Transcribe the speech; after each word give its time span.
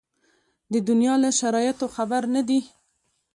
د 0.73 0.75
دنیا 0.89 1.13
له 1.23 1.29
شرایطو 1.39 1.85
خبر 1.95 2.23
نه 2.35 2.41
دي. 2.47 2.59